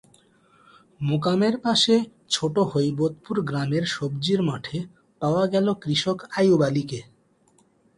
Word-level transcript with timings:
মোকামের 1.01 1.55
পাশে 1.59 1.95
ছোট 2.29 2.55
হৈবতপুর 2.71 3.35
গ্রামের 3.41 3.83
সবজির 3.87 4.41
মাঠে 4.43 4.79
পাওয়া 5.21 5.43
গেল 5.47 5.67
কৃষক 5.83 6.17
আইয়ুব 6.37 6.61
আলীকে। 6.61 6.99